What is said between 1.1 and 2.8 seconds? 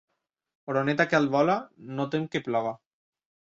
que alt vola, no tem que ploga.